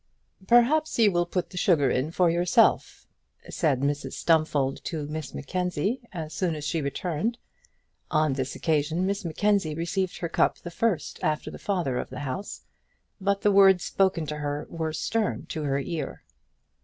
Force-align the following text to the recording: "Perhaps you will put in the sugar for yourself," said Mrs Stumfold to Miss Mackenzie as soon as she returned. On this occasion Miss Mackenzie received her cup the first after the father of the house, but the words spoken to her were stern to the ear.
"Perhaps 0.47 0.97
you 0.97 1.11
will 1.11 1.27
put 1.27 1.45
in 1.45 1.49
the 1.51 1.57
sugar 1.57 2.11
for 2.11 2.27
yourself," 2.31 3.05
said 3.47 3.81
Mrs 3.81 4.13
Stumfold 4.13 4.83
to 4.85 5.05
Miss 5.05 5.35
Mackenzie 5.35 6.01
as 6.11 6.33
soon 6.33 6.55
as 6.55 6.65
she 6.65 6.81
returned. 6.81 7.37
On 8.09 8.33
this 8.33 8.55
occasion 8.55 9.05
Miss 9.05 9.23
Mackenzie 9.23 9.75
received 9.75 10.17
her 10.17 10.27
cup 10.27 10.57
the 10.57 10.71
first 10.71 11.19
after 11.23 11.51
the 11.51 11.59
father 11.59 11.99
of 11.99 12.09
the 12.09 12.21
house, 12.21 12.63
but 13.19 13.41
the 13.41 13.51
words 13.51 13.83
spoken 13.83 14.25
to 14.25 14.37
her 14.37 14.65
were 14.71 14.91
stern 14.91 15.45
to 15.49 15.61
the 15.61 15.77
ear. 15.93 16.23